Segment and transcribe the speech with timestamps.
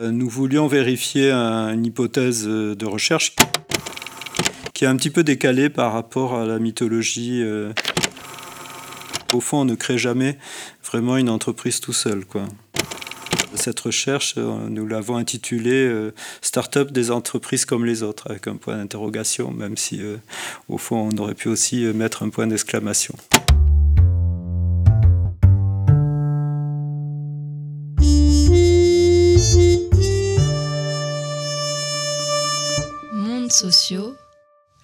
[0.00, 3.34] Nous voulions vérifier une hypothèse de recherche
[4.74, 7.42] qui est un petit peu décalée par rapport à la mythologie.
[9.32, 10.38] Au fond, on ne crée jamais
[10.84, 12.24] vraiment une entreprise tout seul.
[13.56, 18.56] Cette recherche, euh, nous l'avons intitulée euh, Start-up des entreprises comme les autres, avec un
[18.56, 20.16] point d'interrogation, même si euh,
[20.68, 23.14] au fond on aurait pu aussi mettre un point d'exclamation.
[33.56, 34.14] Sociaux,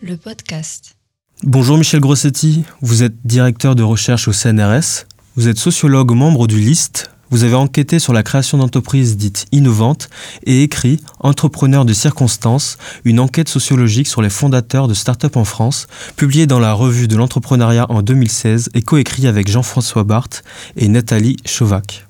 [0.01, 0.97] le podcast.
[1.43, 5.05] Bonjour Michel Grossetti, vous êtes directeur de recherche au CNRS,
[5.37, 10.09] vous êtes sociologue membre du LIST, vous avez enquêté sur la création d'entreprises dites innovantes
[10.45, 15.87] et écrit Entrepreneurs de circonstances, une enquête sociologique sur les fondateurs de start-up en France,
[16.17, 20.45] publiée dans la revue de l'entrepreneuriat en 2016 et coécrit avec Jean-François Barthes
[20.77, 22.07] et Nathalie Chauvac.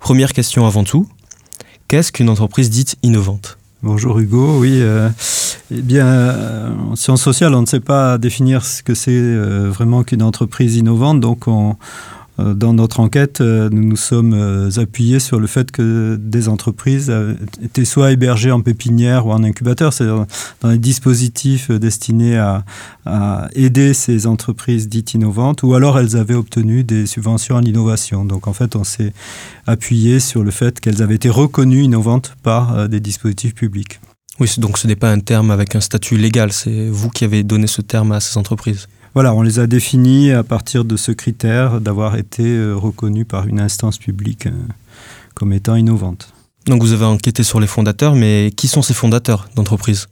[0.00, 1.08] Première question avant tout,
[1.88, 3.56] qu'est-ce qu'une entreprise dite innovante?
[3.84, 4.78] Bonjour Hugo, oui.
[4.80, 5.10] Euh,
[5.70, 9.68] eh bien, euh, en sciences sociales, on ne sait pas définir ce que c'est euh,
[9.68, 11.76] vraiment qu'une entreprise innovante, donc on,
[12.38, 17.12] dans notre enquête, euh, nous nous sommes euh, appuyés sur le fait que des entreprises
[17.62, 20.26] étaient soit hébergées en pépinière ou en incubateur, c'est-à-dire
[20.60, 22.64] dans des dispositifs destinés à,
[23.54, 28.24] aider ces entreprises dites innovantes, ou alors elles avaient obtenu des subventions en innovation.
[28.24, 29.12] Donc en fait, on s'est
[29.66, 34.00] appuyé sur le fait qu'elles avaient été reconnues innovantes par des dispositifs publics.
[34.40, 37.42] Oui, donc ce n'est pas un terme avec un statut légal, c'est vous qui avez
[37.42, 38.88] donné ce terme à ces entreprises.
[39.14, 43.46] Voilà, on les a définis à partir de ce critère d'avoir été euh, reconnus par
[43.46, 44.52] une instance publique euh,
[45.34, 46.34] comme étant innovantes.
[46.66, 50.08] Donc vous avez enquêté sur les fondateurs, mais qui sont ces fondateurs d'entreprises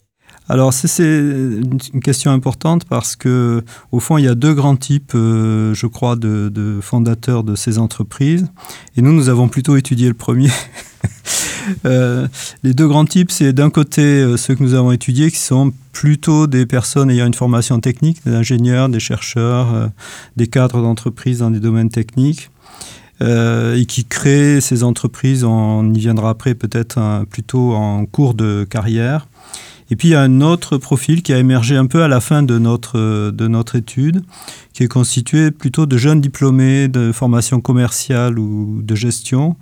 [0.48, 5.12] alors c'est une question importante parce que au fond il y a deux grands types,
[5.14, 8.48] euh, je crois, de, fondateurs de ces entreprises.
[8.96, 10.50] Et nous, nous avons plutôt étudié le premier.
[11.84, 12.28] Euh,
[12.62, 15.72] les deux grands types, c'est d'un côté euh, ceux que nous avons étudiés qui sont
[15.92, 19.90] plutôt des personnes ayant une formation technique, des ingénieurs, des chercheurs,
[20.36, 22.50] des cadres d'entreprise dans des domaines techniques.
[23.20, 29.28] et qui créent ces entreprises, on y viendra après peut-être plutôt en cours de carrière,
[29.92, 32.20] et puis il y a un autre profil qui a émergé un peu à la
[32.20, 34.22] fin de notre, de notre étude,
[34.72, 39.54] qui est constitué plutôt de jeunes diplômés de formation commerciale ou de gestion,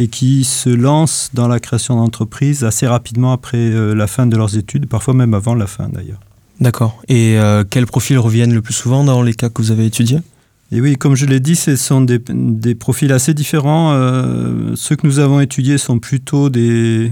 [0.00, 4.36] et qui se lancent dans la création d'entreprises assez rapidement après euh, la fin de
[4.36, 6.18] leurs études, parfois même avant la fin d'ailleurs.
[6.60, 7.00] D'accord.
[7.06, 10.18] Et euh, quels profils reviennent le plus souvent dans les cas que vous avez étudiés?
[10.70, 13.92] Et oui, comme je l'ai dit, ce sont des, profils assez différents.
[13.92, 17.10] Euh, ceux que nous avons étudiés sont plutôt des,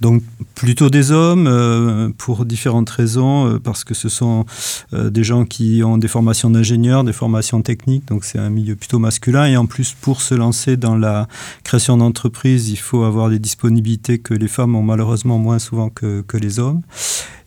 [0.00, 0.22] donc
[0.54, 4.46] plutôt des hommes euh, pour différentes raisons, euh, parce que ce sont
[4.92, 8.98] des gens qui ont des formations d'ingénieurs, des formations techniques, donc c'est un milieu plutôt
[8.98, 9.44] masculin.
[9.46, 11.28] Et en plus, pour se lancer dans la
[11.62, 16.22] création d'entreprise, il faut avoir des disponibilités que les femmes ont malheureusement moins souvent que,
[16.22, 16.80] que les hommes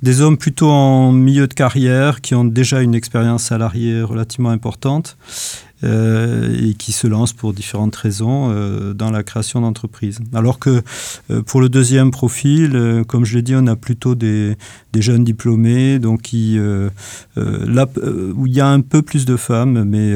[0.04, 5.18] des hommes plutôt en milieu de carrière qui ont déjà une expérience salariée relativement importante
[5.84, 10.20] et qui se lancent pour différentes raisons euh, dans la création d'entreprises.
[10.34, 10.82] Alors que
[11.30, 14.58] euh, pour le deuxième profil, comme je l'ai dit, on a plutôt des,
[14.96, 16.58] jeunes diplômés, donc qui,
[17.36, 17.88] là,
[18.36, 20.16] où il y a un peu plus de femmes, mais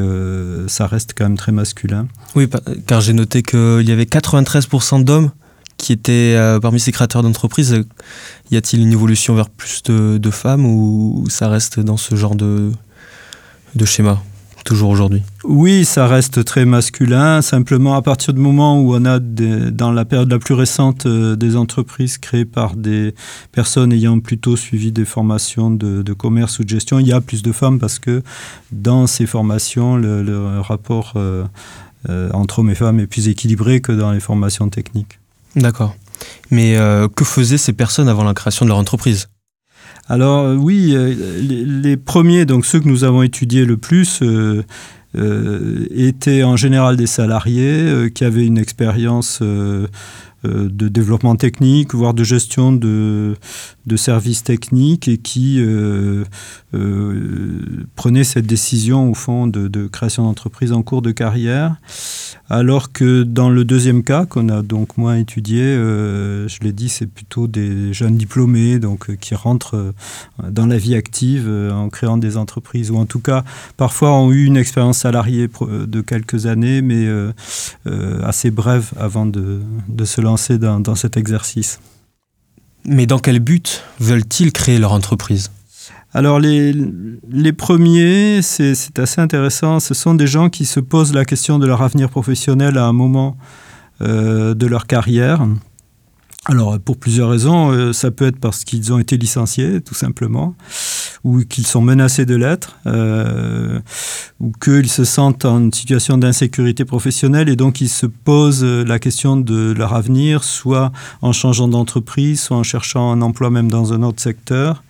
[0.67, 2.07] ça reste quand même très masculin.
[2.35, 2.49] Oui,
[2.87, 5.29] car j'ai noté qu'il y avait 93% d'hommes
[5.77, 7.83] qui étaient parmi ces créateurs d'entreprises.
[8.49, 12.71] Y a-t-il une évolution vers plus de, femmes ou ça reste dans ce genre de
[13.85, 14.23] schéma?
[14.63, 17.41] Toujours aujourd'hui Oui, ça reste très masculin.
[17.41, 21.35] Simplement, à partir du moment où on a, dans la période la plus récente, euh,
[21.35, 23.13] des entreprises créées par des
[23.51, 27.41] personnes ayant plutôt suivi des formations de, commerce ou de gestion, il y a plus
[27.41, 28.21] de femmes parce que
[28.71, 31.43] dans ces formations, le, rapport euh,
[32.09, 35.19] euh, entre hommes et femmes est plus équilibré que dans les formations techniques.
[35.55, 35.95] D'accord.
[36.51, 36.77] Mais
[37.15, 39.27] que faisaient ces personnes avant la création de leur entreprise?
[40.11, 44.21] Alors euh, oui, euh, les, premiers, donc ceux que nous avons étudiés le plus,
[45.95, 49.87] étaient en général des salariés qui avaient une expérience euh,
[50.43, 53.35] de développement technique, voire de gestion de,
[53.85, 56.23] de services techniques et qui euh,
[56.73, 61.75] euh, prenait cette décision au fond de, de création d'entreprise en cours de carrière.
[62.49, 67.05] Alors que dans le deuxième cas, qu'on a donc moins étudié, je l'ai dit, c'est
[67.05, 69.93] plutôt des jeunes diplômés donc, qui rentrent
[70.43, 73.45] dans la vie active en créant des entreprises, ou en tout cas
[73.77, 77.07] parfois ont eu une expérience salariée de quelques années, mais
[78.21, 81.79] assez brève avant de, de se lancer dans, cet exercice.
[82.85, 85.51] Mais dans quel but veulent-ils créer leur entreprise?
[86.13, 86.73] Alors les,
[87.29, 91.65] les premiers, c'est assez intéressant, ce sont des gens qui se posent la question de
[91.65, 93.37] leur avenir professionnel à un moment
[94.01, 95.47] euh, de leur carrière
[96.45, 100.55] alors, pour plusieurs raisons, euh, ça peut être parce qu'ils ont été licenciés, tout simplement,
[101.23, 103.79] ou qu'ils sont menacés de l'être, euh,
[104.39, 109.37] ou qu'ils se sentent en situation d'insécurité professionnelle et donc ils se posent la question
[109.37, 110.91] de leur avenir, soit
[111.21, 114.83] en changeant d'entreprise, soit en cherchant un emploi même dans un autre secteur.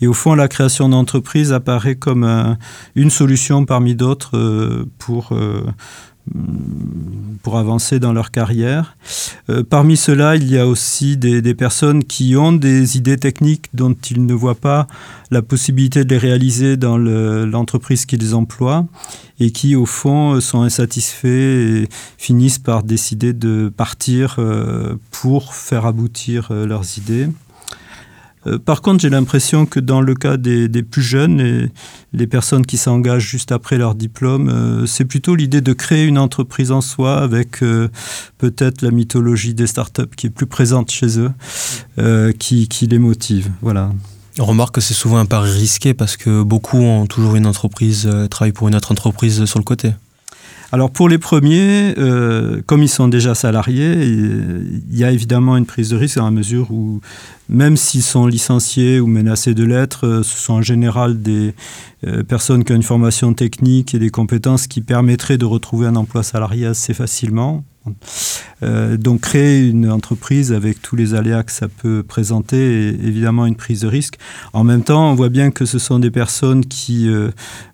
[0.00, 2.56] Et au fond, la création d'entreprise apparaît comme
[2.96, 5.32] une solution parmi d'autres euh, pour
[7.42, 8.96] pour avancer dans leur carrière.
[9.50, 13.94] Euh, parmi ceux-là, il y a aussi des, personnes qui ont des idées techniques dont
[14.10, 14.88] ils ne voient pas
[15.30, 18.86] la possibilité de les réaliser dans l'entreprise qui les emploie
[19.38, 21.88] et qui, au fond, sont insatisfaits et
[22.18, 27.28] finissent par décider de partir euh, pour faire aboutir euh, leurs idées.
[28.46, 31.68] Euh, par contre, j'ai l'impression que dans le cas des, plus jeunes,
[32.12, 36.18] les personnes qui s'engagent juste après leur diplôme, euh, c'est plutôt l'idée de créer une
[36.18, 37.88] entreprise en soi avec euh,
[38.38, 41.32] peut-être la mythologie des startups qui est plus présente chez eux,
[42.38, 43.50] qui, qui, les motive.
[43.62, 43.90] Voilà.
[44.38, 48.08] On remarque que c'est souvent un pari risqué parce que beaucoup ont toujours une entreprise,
[48.30, 49.92] travaillent pour une autre entreprise sur le côté.
[50.72, 55.66] Alors pour les premiers, euh, comme ils sont déjà salariés, il y a évidemment une
[55.66, 57.00] prise de risque dans la mesure où
[57.48, 61.54] même s'ils sont licenciés ou menacés de l'être, euh, ce sont en général des
[62.06, 65.94] euh, personnes qui ont une formation technique et des compétences qui permettraient de retrouver un
[65.94, 67.62] emploi salarié assez facilement.
[68.62, 73.44] Euh, donc créer une entreprise avec tous les aléas que ça peut présenter est évidemment
[73.46, 74.18] une prise de risque.
[74.54, 77.30] En même temps, on voit bien que ce sont des personnes qui euh,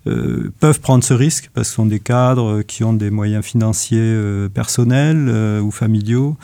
[0.09, 4.17] euh, peuvent prendre ce risque parce que sont des cadres qui ont des moyens financiers
[4.53, 5.29] personnels
[5.63, 6.37] ou familiaux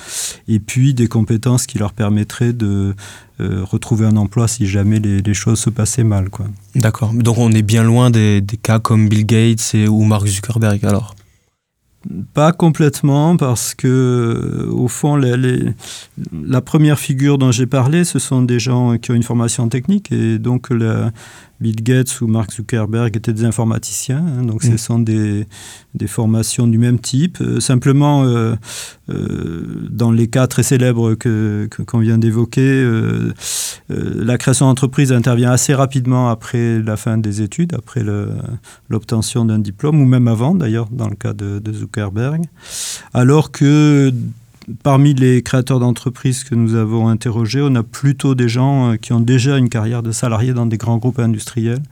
[0.47, 2.95] et puis des compétences qui leur permettraient de
[3.41, 6.29] retrouver un emploi si jamais les, choses se passaient mal.
[6.75, 7.13] D'accord.
[7.13, 11.15] Donc on est bien loin des, cas comme Bill Gates ou Mark Zuckerberg alors?
[12.33, 18.61] Pas complètement, parce que, au fond, la première figure dont j'ai parlé, ce sont des
[18.61, 21.11] gens qui ont une formation technique, et donc la,
[21.61, 24.79] Bill Gates ou Mark Zuckerberg étaient des informaticiens, hein, donc ce mm.
[24.79, 25.47] sont des,
[25.95, 27.39] des, formations du même type.
[27.41, 28.55] Euh, simplement, euh,
[29.11, 32.87] euh, dans les cas très célèbres que, qu'on vient d'évoquer,
[33.89, 38.05] la création d'entreprise intervient assez rapidement après la fin des études, après
[38.89, 42.45] l'obtention d'un diplôme, ou même avant d'ailleurs, dans le cas de, de Zuckerberg.
[43.15, 44.13] Alors que
[44.83, 49.13] parmi les créateurs d'entreprises que nous avons interrogés, on a plutôt des gens euh, qui
[49.13, 51.83] ont déjà une carrière de salarié dans des grands groupes industriels.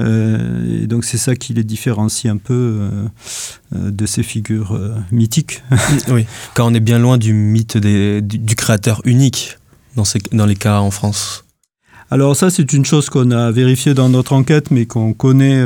[0.00, 4.78] Euh, et donc c'est ça qui les différencie un peu euh, de ces figures
[5.10, 5.62] mythiques.
[6.08, 6.24] oui,
[6.54, 9.58] car on est bien loin du mythe du, créateur unique
[9.96, 11.44] dans, dans les cas en France.
[12.10, 15.62] Alors ça, c'est une chose qu'on a vérifiée dans notre enquête, mais qu'on connaît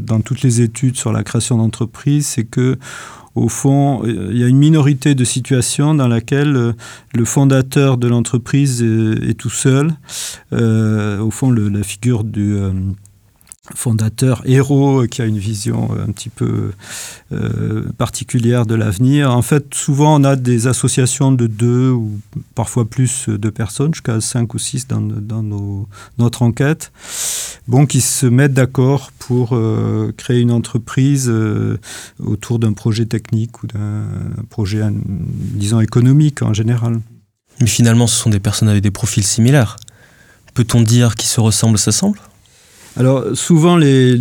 [0.00, 2.76] dans toutes les études sur la création d'entreprises, c'est que
[3.36, 6.72] au fond, il y a une minorité de situations dans laquelle euh,
[7.14, 9.92] le fondateur de l'entreprise est, tout seul.
[10.54, 12.72] Euh, au fond, la figure du euh,
[13.74, 16.72] fondateur héros qui a une vision un petit peu
[17.98, 19.32] particulière de l'avenir.
[19.34, 22.20] En fait, souvent, on a des associations de deux ou
[22.54, 25.42] parfois plus de personnes, jusqu'à cinq ou six dans, dans
[26.18, 26.92] notre enquête
[27.68, 31.78] bon, qui se mettent d'accord pour euh, créer une entreprise euh,
[32.18, 34.04] autour d'un projet technique ou d'un
[34.50, 37.00] projet, disons, économique en général.
[37.60, 39.76] Mais finalement, ce sont des personnes avec des profils similaires.
[40.54, 42.20] Peut-on dire qu'ils se ressemblent, s'assemblent
[42.96, 44.16] alors souvent, les,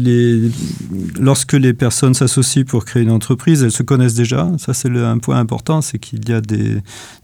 [1.18, 4.50] lorsque les personnes s'associent pour créer une entreprise, elles se connaissent déjà.
[4.58, 6.82] Ça, c'est un point important, c'est qu'il y a des,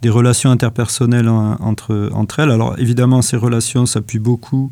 [0.09, 2.51] relations interpersonnelles entre, entre elles.
[2.51, 4.71] Alors évidemment, ces relations s'appuient beaucoup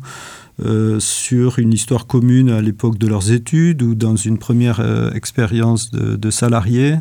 [0.98, 5.90] sur une histoire commune à l'époque de leurs études ou dans une première euh, expérience
[5.90, 6.96] de, salarié.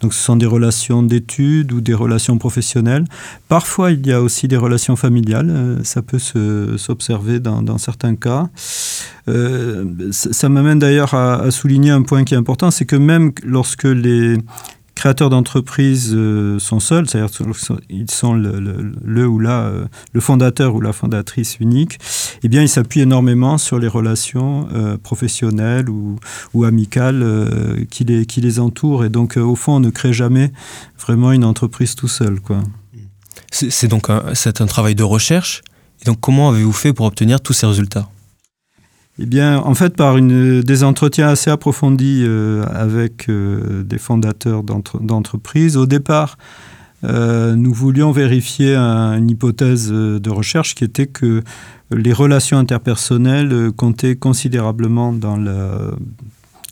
[0.00, 3.04] Donc ce sont des relations d'études ou des relations professionnelles.
[3.48, 8.48] Parfois il y a aussi des relations familiales, euh, ça peut s'observer dans, certains cas.
[9.26, 14.38] ça, m'amène d'ailleurs à, souligner un point qui est important, c'est que même lorsque les,
[15.00, 20.82] créateurs d'entreprises euh, sont seuls, c'est-à-dire qu'ils sont le, ou la, euh, le fondateur ou
[20.82, 21.98] la fondatrice unique,
[22.42, 26.16] eh bien, ils s'appuient énormément sur les relations euh, professionnelles ou,
[26.52, 27.24] ou amicales
[27.90, 29.06] qui, les, qui les entourent.
[29.06, 30.52] Et donc, au fond, on ne crée jamais
[30.98, 32.38] vraiment une entreprise tout seul.
[32.38, 32.58] Quoi.
[33.50, 35.62] C'est donc un, un travail de recherche.
[36.02, 38.06] Et donc, comment avez-vous fait pour obtenir tous ces résultats?
[39.22, 45.76] Eh bien, en fait, par des entretiens assez approfondis euh, avec euh, des fondateurs d'entreprises,
[45.76, 46.38] au départ,
[47.04, 51.42] euh, nous voulions vérifier une hypothèse de recherche qui était que
[51.90, 55.90] les relations interpersonnelles comptaient considérablement dans la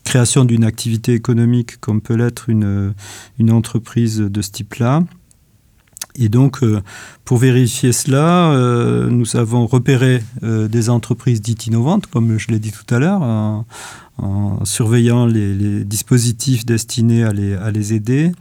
[0.07, 2.95] création d'une activité économique comme peut l'être une,
[3.39, 5.03] une entreprise de ce type-là.
[6.19, 6.61] Et donc,
[7.25, 8.53] pour vérifier cela,
[9.09, 14.65] nous avons repéré des entreprises dites innovantes, comme je l'ai dit tout à l'heure, en,
[14.65, 18.33] surveillant les, dispositifs destinés à les, à les aider.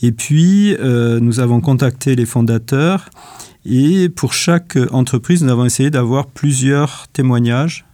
[0.00, 3.10] Et puis, nous avons contacté les fondateurs
[3.70, 7.84] et pour chaque entreprise, nous avons essayé d'avoir plusieurs témoignages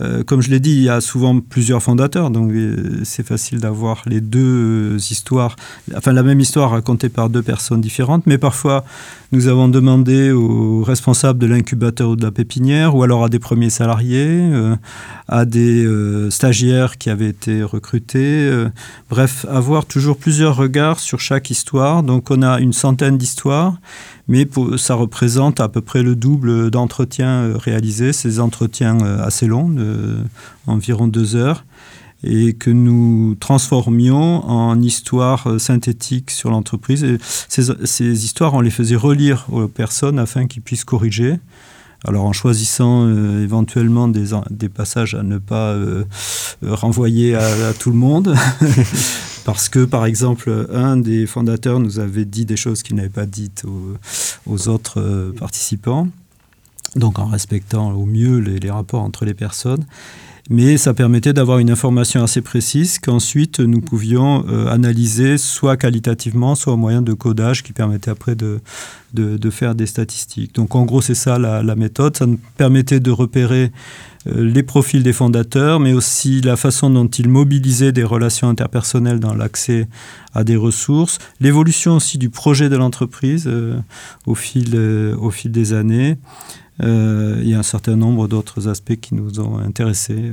[0.00, 3.60] euh, comme je l'ai dit, il y a souvent plusieurs fondateurs, donc euh, c'est facile
[3.60, 5.56] d'avoir les deux histoires,
[5.96, 8.84] enfin la même histoire racontée par deux personnes différentes, mais parfois
[9.32, 13.38] nous avons demandé aux responsables de l'incubateur ou de la pépinière, ou alors à des
[13.38, 14.76] premiers salariés, euh,
[15.28, 15.88] à des
[16.30, 18.66] stagiaires qui avaient été recrutés,
[19.10, 22.04] bref, avoir toujours plusieurs regards sur chaque histoire.
[22.04, 23.74] Donc on a une centaine d'histoires,
[24.28, 24.46] mais
[24.76, 30.22] ça représente à peu près le double d'entretiens réalisés, ces entretiens assez longs euh,
[30.66, 31.64] environ deux heures,
[32.24, 37.06] et que nous transformions en histoire euh, synthétique sur l'entreprise.
[37.48, 41.38] Ces, histoires, on les faisait relire aux personnes afin qu'ils puissent corriger.
[42.04, 45.76] Alors en choisissant euh, éventuellement des, des, passages à ne pas
[46.62, 48.34] renvoyer à, tout le monde,
[49.44, 53.26] parce que par exemple un des fondateurs nous avait dit des choses qu'il n'avait pas
[53.26, 53.64] dites
[54.46, 56.08] aux, autres participants
[56.96, 59.84] donc en respectant au mieux les, rapports entre les personnes.
[60.48, 66.54] Mais ça permettait d'avoir une information assez précise qu'ensuite nous pouvions euh, analyser soit qualitativement,
[66.54, 68.60] soit au moyen de codage qui permettait après de,
[69.12, 70.54] de, faire des statistiques.
[70.54, 72.16] Donc en gros, c'est ça la, méthode.
[72.16, 73.72] Ça nous permettait de repérer
[74.34, 79.34] les profils des fondateurs, mais aussi la façon dont ils mobilisaient des relations interpersonnelles dans
[79.34, 79.88] l'accès
[80.34, 83.78] à des ressources, l'évolution aussi du projet de l'entreprise euh,
[84.26, 86.18] au, fil, au fil des années.
[86.82, 90.32] Euh, il y a un certain nombre d'autres aspects qui nous ont intéressés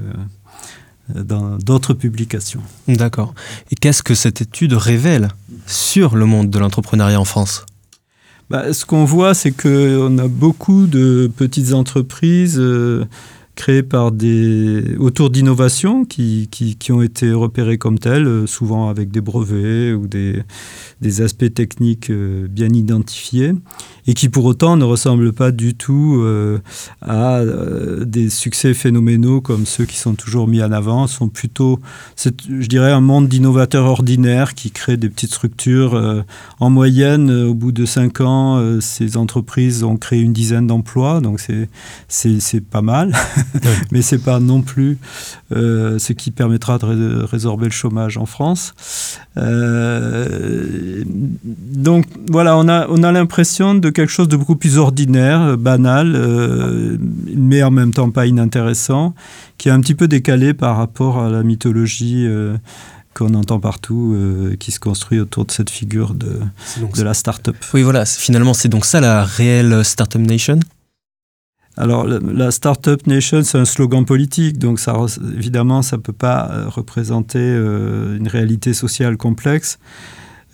[1.15, 2.62] euh, dans d'autres publications.
[2.88, 3.33] D'accord.
[3.71, 5.29] Et qu'est-ce que cette étude révèle
[5.67, 7.65] sur le monde de l'entrepreneuriat en France?
[8.50, 12.62] Bah, Ce qu'on voit, c'est qu'on a beaucoup de petites entreprises.
[13.55, 18.89] Créées par des autour d'innovations qui, qui, qui, ont été repérées comme telles, euh, souvent
[18.89, 20.41] avec des brevets ou des,
[21.01, 23.53] des aspects techniques euh, bien identifiés,
[24.07, 26.57] et qui pour autant ne ressemblent pas du tout euh,
[27.03, 27.41] à
[28.03, 31.79] des succès phénoménaux comme ceux qui sont toujours mis en avant, sont plutôt,
[32.17, 36.24] je dirais, un monde d'innovateurs ordinaires qui créent des petites structures.
[36.60, 41.39] en moyenne, au bout de cinq ans, ces entreprises ont créé une dizaine d'emplois, donc
[42.07, 43.13] c'est pas mal.
[43.91, 44.97] mais ce n'est pas non plus
[45.51, 48.73] euh, ce qui permettra de résorber le chômage en France.
[49.38, 55.57] Euh, donc voilà, on a, on a l'impression de quelque chose de beaucoup plus ordinaire,
[55.57, 56.97] banal, euh,
[57.35, 59.13] mais en même temps pas inintéressant,
[59.57, 62.27] qui est un petit peu décalé par rapport à la mythologie
[63.13, 64.17] qu'on entend partout,
[64.59, 66.39] qui se construit autour de cette figure de,
[66.95, 67.55] de la start-up.
[67.73, 70.59] Oui, voilà, finalement, c'est donc ça la réelle Startup Nation?
[71.75, 74.95] Alors, la Startup Nation, c'est un slogan politique, donc ça,
[75.35, 79.79] évidemment, ça ne peut pas euh, représenter euh, une réalité sociale complexe.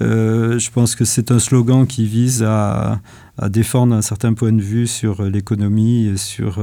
[0.01, 3.01] Euh, je pense que c'est un slogan qui vise à,
[3.49, 6.61] défendre un certain point de vue sur l'économie et sur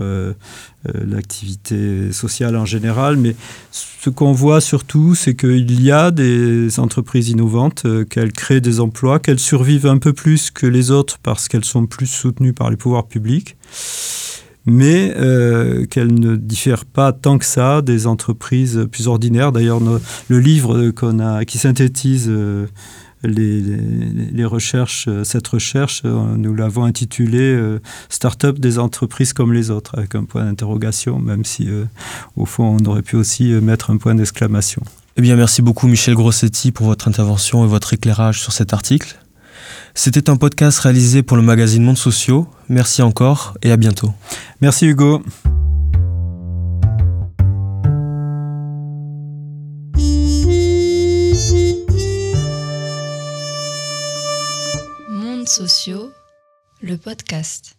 [0.85, 3.17] l'activité sociale en général.
[3.17, 3.35] Mais
[3.73, 9.21] ce qu'on voit surtout, c'est qu'il y a des entreprises innovantes, qu'elles créent des emplois,
[9.21, 12.77] qu'elles survivent un peu plus que les autres parce qu'elles sont plus soutenues par les
[12.77, 13.57] pouvoirs publics
[14.67, 19.53] mais euh, qu'elle ne diffère pas tant que ça des entreprises plus ordinaires.
[19.53, 19.81] D'ailleurs,
[20.29, 22.67] le livre qu'on a, qui synthétise euh,
[23.23, 27.59] les, recherches, cette recherche, euh, nous l'avons intitulé
[28.09, 31.69] Start-up des entreprises comme les autres, avec un point d'interrogation, même si
[32.37, 34.83] au fond on aurait pu aussi mettre un point d'exclamation.
[35.17, 39.17] Eh bien, merci beaucoup Michel Grossetti pour votre intervention et votre éclairage sur cet article.
[39.99, 42.47] C'était un podcast réalisé pour le magazine Monde Sociaux.
[42.69, 44.13] Merci encore et à bientôt.
[44.61, 45.23] Merci Hugo.
[55.09, 56.11] Monde Sociaux,
[56.83, 57.76] le podcast.